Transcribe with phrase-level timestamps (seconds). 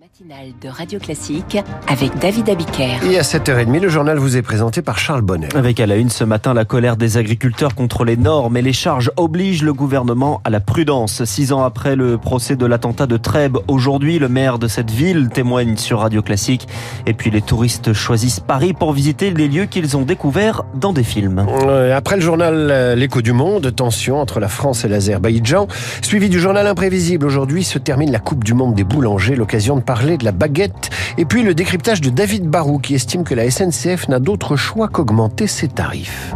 [0.00, 2.98] Matinale de Radio Classique avec David Abiker.
[3.10, 5.48] Et à 7h30, le journal vous est présenté par Charles Bonnet.
[5.56, 8.72] Avec à la une ce matin la colère des agriculteurs contre les normes et les
[8.72, 11.24] charges obligent le gouvernement à la prudence.
[11.24, 15.30] Six ans après le procès de l'attentat de Trèbes, aujourd'hui le maire de cette ville
[15.30, 16.68] témoigne sur Radio Classique.
[17.06, 21.02] Et puis les touristes choisissent Paris pour visiter les lieux qu'ils ont découverts dans des
[21.02, 21.44] films.
[21.66, 25.66] Euh, Après le journal euh, L'écho du monde, tension entre la France et l'Azerbaïdjan.
[26.02, 29.87] Suivi du journal imprévisible, aujourd'hui se termine la Coupe du monde des boulangers, l'occasion de
[29.88, 30.90] parler de la baguette.
[31.16, 34.88] Et puis le décryptage de David Barou qui estime que la SNCF n'a d'autre choix
[34.88, 36.34] qu'augmenter ses tarifs.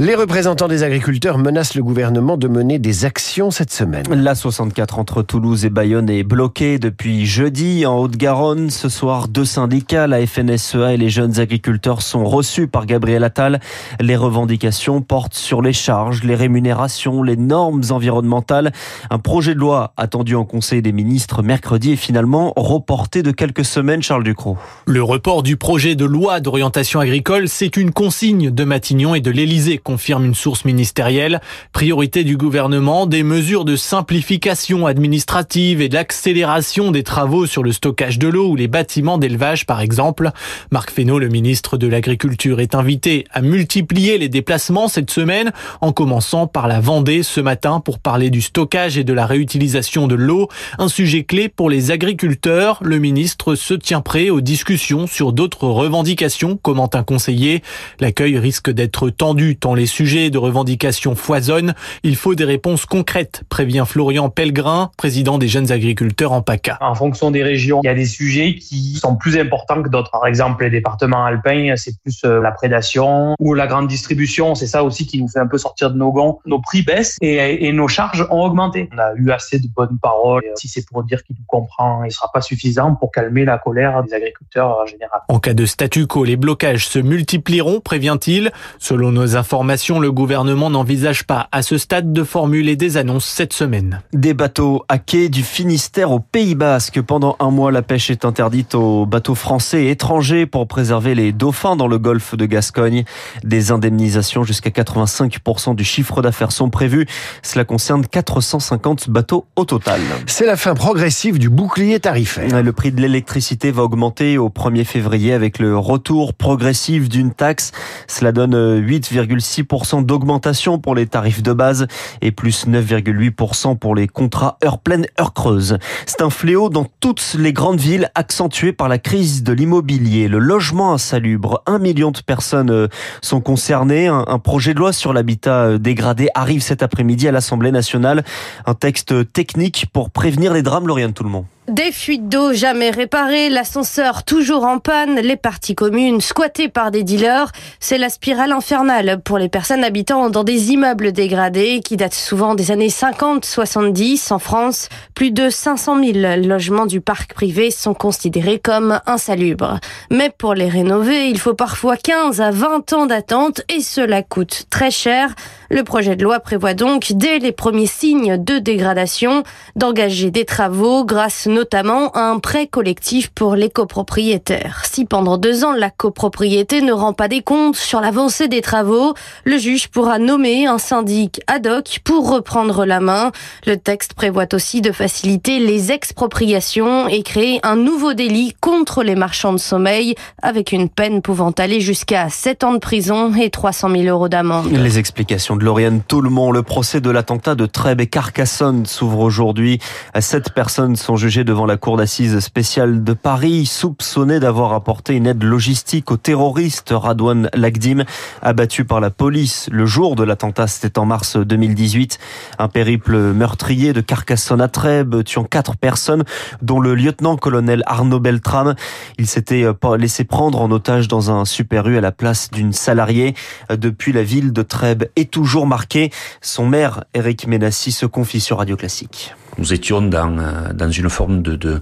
[0.00, 4.02] Les représentants des agriculteurs menacent le gouvernement de mener des actions cette semaine.
[4.10, 8.70] La 64 entre Toulouse et Bayonne est bloquée depuis jeudi en Haute-Garonne.
[8.70, 13.60] Ce soir, deux syndicats, la FNSEA et les jeunes agriculteurs sont reçus par Gabriel Attal.
[14.00, 18.72] Les revendications portent sur les charges, les rémunérations, les normes environnementales.
[19.10, 23.64] Un projet de loi attendu en Conseil des ministres mercredi est finalement reporté de quelques
[23.64, 24.58] semaines, Charles Ducrot.
[24.86, 29.30] Le report du projet de loi d'orientation agricole, c'est une consigne de Matignon et de
[29.30, 31.40] l'Élysée, confirme une source ministérielle.
[31.72, 38.18] Priorité du gouvernement, des mesures de simplification administrative et d'accélération des travaux sur le stockage
[38.18, 40.30] de l'eau ou les bâtiments d'élevage, par exemple.
[40.72, 45.92] Marc Fesneau, le ministre de l'Agriculture, est invité à multiplier les déplacements cette semaine, en
[45.92, 50.14] commençant par la Vendée ce matin pour parler du stockage et de la réutilisation de
[50.14, 50.48] l'eau,
[50.78, 52.78] un sujet clé pour les agriculteurs.
[52.82, 57.62] Le ministre se tient prêt aux discussions sur d'autres revendications, commente un conseiller.
[58.00, 61.74] L'accueil risque d'être tendu tant les sujets de revendication foisonnent.
[62.02, 66.78] Il faut des réponses concrètes, prévient Florian Pellegrin, président des jeunes agriculteurs en PACA.
[66.80, 70.10] En fonction des régions, il y a des sujets qui sont plus importants que d'autres.
[70.10, 74.54] Par exemple, les départements alpins, c'est plus euh, la prédation ou la grande distribution.
[74.54, 76.38] C'est ça aussi qui nous fait un peu sortir de nos gonds.
[76.46, 78.88] Nos prix baissent et, et nos charges ont augmenté.
[78.92, 80.44] On a eu assez de bonnes paroles.
[80.56, 83.58] Si c'est pour dire qu'il nous comprend, il ne sera pas suffisant pour calmer la
[83.58, 85.20] colère des agriculteurs en général.
[85.28, 88.52] En cas de statu quo, les blocages se multiplieront, prévient-il.
[88.78, 93.54] Selon nos informations, le gouvernement n'envisage pas à ce stade de formuler des annonces cette
[93.54, 94.02] semaine.
[94.12, 97.00] Des bateaux à quai du Finistère au Pays Basque.
[97.00, 101.32] Pendant un mois, la pêche est interdite aux bateaux français et étrangers pour préserver les
[101.32, 103.04] dauphins dans le golfe de Gascogne.
[103.42, 107.06] Des indemnisations jusqu'à 85% du chiffre d'affaires sont prévues.
[107.42, 110.00] Cela concerne 450 bateaux au total.
[110.26, 112.62] C'est la fin progressive du bouclier tarifaire.
[112.62, 117.72] Le prix de l'électricité va augmenter au 1er février avec le retour progressif d'une taxe.
[118.08, 119.53] Cela donne 8,6%
[120.02, 121.86] d'augmentation pour les tarifs de base
[122.20, 125.78] et plus 9,8% pour les contrats heure pleine, heure creuse.
[126.06, 130.28] C'est un fléau dans toutes les grandes villes accentué par la crise de l'immobilier.
[130.28, 132.88] Le logement insalubre, un million de personnes euh,
[133.22, 134.08] sont concernées.
[134.08, 138.24] Un projet de loi sur l'habitat euh, dégradé arrive cet après-midi à l'Assemblée nationale.
[138.66, 141.44] Un texte technique pour prévenir les drames, Lauriane Tout le monde.
[141.68, 147.04] Des fuites d'eau jamais réparées, l'ascenseur toujours en panne, les parties communes squattées par des
[147.04, 147.50] dealers.
[147.80, 152.54] C'est la spirale infernale pour les personnes habitant dans des immeubles dégradés qui datent souvent
[152.54, 154.90] des années 50-70 en France.
[155.14, 159.80] Plus de 500 000 logements du parc privé sont considérés comme insalubres.
[160.10, 164.66] Mais pour les rénover, il faut parfois 15 à 20 ans d'attente et cela coûte
[164.68, 165.34] très cher.
[165.70, 169.44] Le projet de loi prévoit donc, dès les premiers signes de dégradation,
[169.76, 174.82] d'engager des travaux grâce notamment un prêt collectif pour les copropriétaires.
[174.84, 179.14] Si pendant deux ans la copropriété ne rend pas des comptes sur l'avancée des travaux,
[179.44, 183.30] le juge pourra nommer un syndic ad hoc pour reprendre la main.
[183.66, 189.14] Le texte prévoit aussi de faciliter les expropriations et créer un nouveau délit contre les
[189.14, 193.90] marchands de sommeil avec une peine pouvant aller jusqu'à 7 ans de prison et 300
[193.90, 194.70] 000 euros d'amende.
[194.72, 199.78] Les explications de Lauriane Toulmont, le procès de l'attentat de Trèbes et Carcassonne s'ouvre aujourd'hui.
[200.18, 205.26] Sept personnes sont jugées devant la cour d'assises spéciale de Paris, soupçonnées d'avoir apporté une
[205.26, 208.04] aide logistique au terroriste Radouane Lagdim,
[208.42, 212.18] abattu par la police le jour de l'attentat, c'était en mars 2018.
[212.58, 216.24] Un périple meurtrier de Carcassonne à Trèbes, tuant quatre personnes,
[216.62, 218.74] dont le lieutenant-colonel Arnaud Beltrame.
[219.18, 219.66] Il s'était
[219.98, 223.34] laissé prendre en otage dans un super U à la place d'une salariée.
[223.70, 226.10] Depuis, la ville de Trèbes est toujours marquée.
[226.40, 229.34] Son maire, Eric Ménassi, se confie sur Radio Classique.
[229.58, 230.36] Nous étions dans,
[230.74, 231.80] dans une forme de, de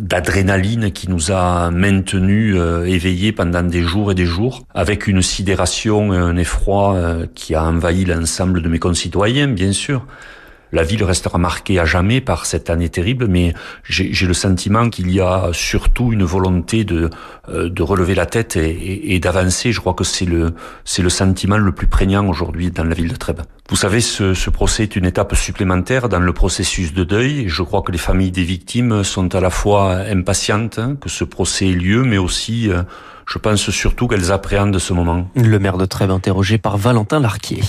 [0.00, 5.20] d'adrénaline qui nous a maintenus euh, éveillés pendant des jours et des jours, avec une
[5.20, 10.06] sidération un effroi euh, qui a envahi l'ensemble de mes concitoyens, bien sûr.
[10.72, 13.54] La ville restera marquée à jamais par cette année terrible, mais
[13.84, 17.10] j'ai le sentiment qu'il y a surtout une volonté de,
[17.48, 19.72] euh, relever la tête et, et, d'avancer.
[19.72, 20.52] Je crois que c'est le,
[20.98, 23.42] le sentiment le plus prégnant aujourd'hui dans la ville de Trèbes.
[23.70, 27.48] Vous savez, ce, ce, procès est une étape supplémentaire dans le processus de deuil.
[27.48, 31.24] Je crois que les familles des victimes sont à la fois impatientes hein, que ce
[31.24, 32.82] procès ait lieu, mais aussi euh,
[33.28, 35.28] je pense surtout qu'elles appréhendent ce moment.
[35.36, 37.60] Le maire de Trèves interrogé par Valentin Larquier.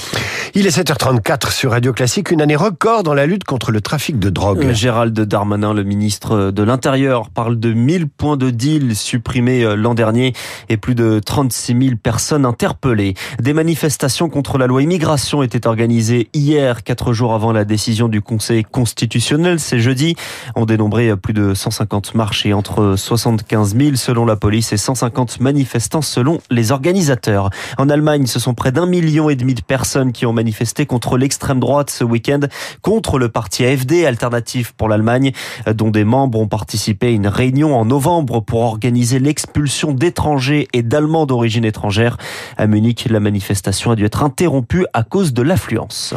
[0.56, 4.20] Il est 7h34 sur Radio Classique, une année record dans la lutte contre le trafic
[4.20, 4.64] de drogue.
[4.64, 9.76] Euh, Gérald Darmanin, le ministre de l'Intérieur, parle de 1000 points de deal supprimés euh,
[9.76, 10.34] l'an dernier
[10.70, 13.14] et plus de 36 000 personnes interpellées.
[13.40, 18.22] Des manifestations contre la loi immigration étaient organisées hier, quatre jours avant la décision du
[18.22, 19.60] Conseil constitutionnel.
[19.60, 20.16] C'est jeudi.
[20.56, 25.42] On dénombrait plus de 150 marches et entre 75 000 selon la police et 150
[25.50, 27.50] manifestants selon les organisateurs.
[27.80, 31.18] En Allemagne, ce sont près d'un million et demi de personnes qui ont manifesté contre
[31.18, 32.42] l'extrême droite ce week-end,
[32.84, 35.32] contre le parti AFD, Alternative pour l'Allemagne,
[35.74, 40.84] dont des membres ont participé à une réunion en novembre pour organiser l'expulsion d'étrangers et
[40.84, 42.18] d'Allemands d'origine étrangère.
[42.58, 46.14] À Munich, la manifestation a dû être interrompue à cause de l'affluence.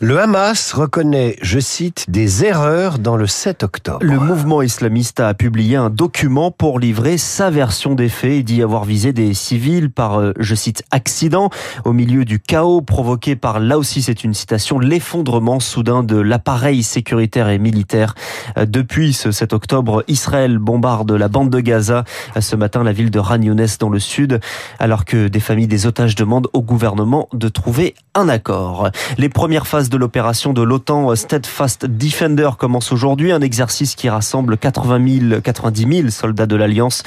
[0.00, 4.00] Le Hamas reconnaît, je cite, des erreurs dans le 7 octobre.
[4.02, 8.62] Le mouvement islamiste a publié un document pour livrer sa version des faits et dit
[8.62, 11.48] avoir visé des civils par, euh, je cite, accident
[11.86, 16.82] au milieu du chaos provoqué par, là aussi c'est une citation, l'effondrement soudain de l'appareil
[16.82, 18.14] sécuritaire et militaire.
[18.58, 22.04] Euh, depuis ce 7 octobre, Israël bombarde la bande de Gaza.
[22.36, 23.38] Euh, ce matin, la ville de Ran
[23.80, 24.40] dans le sud,
[24.78, 28.90] alors que des familles des otages demandent au gouvernement de trouver un accord.
[29.16, 34.58] Les premières phases de l'opération de l'OTAN Steadfast Defender commence aujourd'hui, un exercice qui rassemble
[34.58, 37.02] 80 000, 90 000 soldats de l'Alliance,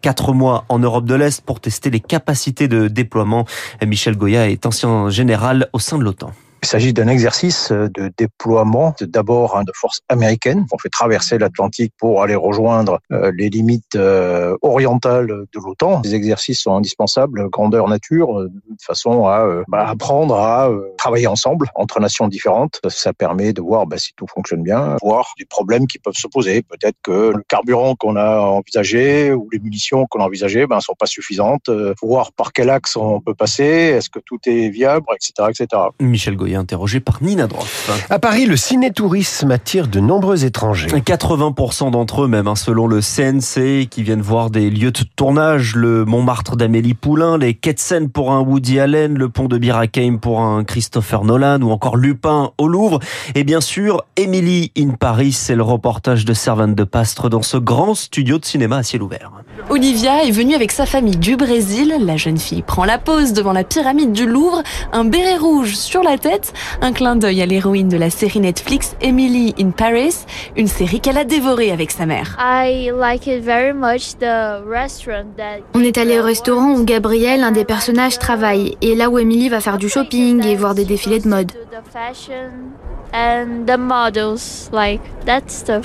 [0.00, 3.46] quatre mois en Europe de l'Est pour tester les capacités de déploiement.
[3.84, 6.32] Michel Goya est ancien général au sein de l'OTAN.
[6.64, 10.64] Il s'agit d'un exercice de déploiement d'abord de forces américaines.
[10.72, 13.98] On fait traverser l'Atlantique pour aller rejoindre les limites
[14.62, 16.00] orientales de l'OTAN.
[16.02, 18.50] Les exercices sont indispensables, grandeur nature, de
[18.82, 22.80] façon à bah, apprendre à travailler ensemble entre nations différentes.
[22.88, 26.28] Ça permet de voir bah, si tout fonctionne bien, voir des problèmes qui peuvent se
[26.28, 26.62] poser.
[26.62, 30.94] Peut-être que le carburant qu'on a envisagé ou les munitions qu'on a envisagées ben, sont
[30.98, 31.68] pas suffisantes.
[32.00, 35.82] Voir par quel axe on peut passer, est-ce que tout est viable, etc., etc.
[36.00, 37.90] Michel interrogé par Nina Droff.
[38.10, 40.88] À Paris, le cinétourisme attire de nombreux étrangers.
[40.88, 45.74] 80% d'entre eux même, hein, selon le CNC, qui viennent voir des lieux de tournage,
[45.74, 49.58] le Montmartre d'Amélie Poulain, les quais de Seine pour un Woody Allen, le pont de
[49.58, 53.00] Bir Hakeim pour un Christopher Nolan ou encore Lupin au Louvre.
[53.34, 57.56] Et bien sûr, Emily in Paris, c'est le reportage de Servante de Pastre dans ce
[57.56, 59.32] grand studio de cinéma à ciel ouvert.
[59.70, 61.94] Olivia est venue avec sa famille du Brésil.
[62.00, 64.62] La jeune fille prend la pose devant la pyramide du Louvre,
[64.92, 66.43] un béret rouge sur la tête
[66.80, 70.14] un clin d'œil à l'héroïne de la série Netflix Emily in Paris,
[70.56, 72.36] une série qu'elle a dévorée avec sa mère.
[75.74, 79.48] On est allé au restaurant où Gabriel, un des personnages, travaille, et là où Emily
[79.48, 81.52] va faire du shopping et voir des défilés de mode.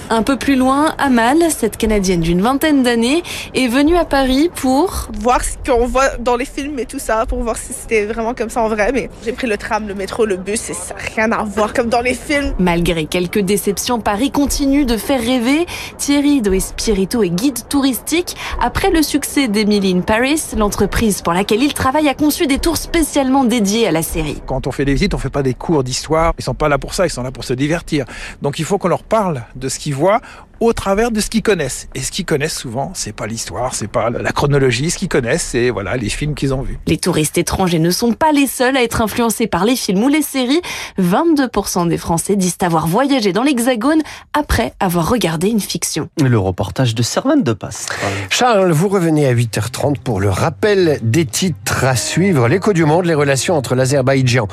[0.10, 5.10] Un peu plus loin, Amal, cette Canadienne d'une vingtaine d'années, est venue à Paris pour
[5.20, 8.34] voir ce qu'on voit dans les films et tout ça, pour voir si c'était vraiment
[8.34, 8.92] comme ça en vrai.
[8.94, 11.74] Mais j'ai pris le tram, le métro, le bus, et ça n'a rien à voir
[11.74, 12.54] comme dans les films.
[12.60, 15.66] Malgré quelques déceptions, Paris continue de faire rêver.
[15.98, 18.36] Thierry Do Espirito est guide touristique.
[18.62, 22.78] Après le succès d'Emily in Paris, l'entreprise pour laquelle il travaille a conçu des tours
[22.78, 24.42] spécialement dédiés à la série.
[24.46, 25.54] Quand on fait des visites, on fait pas des
[25.84, 26.34] d'histoire.
[26.38, 28.06] Ils sont pas là pour ça, ils sont là pour se divertir.
[28.42, 30.22] Donc il faut qu'on leur parle de ce qu'ils voient
[30.60, 31.88] au travers de ce qu'ils connaissent.
[31.96, 34.92] Et ce qu'ils connaissent souvent, c'est pas l'histoire, c'est pas la chronologie.
[34.92, 36.78] Ce qu'ils connaissent, c'est voilà les films qu'ils ont vus.
[36.88, 40.10] Les touristes étrangers ne sont pas les seuls à être influencés par les films ou
[40.10, 40.62] les séries.
[41.00, 44.02] 22% des Français disent avoir voyagé dans l'Hexagone
[44.34, 46.10] après avoir regardé une fiction.
[46.22, 47.88] Le reportage de Servane de Passe.
[48.30, 52.48] Charles, vous revenez à 8h30 pour le rappel des titres à suivre.
[52.48, 54.48] L'écho du monde, les relations entre l'Azerbaïdjan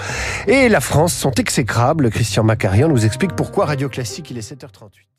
[0.47, 2.11] et la France sont exécrables.
[2.11, 5.16] Christian Macarian nous explique pourquoi Radio Classique, il est 7h38.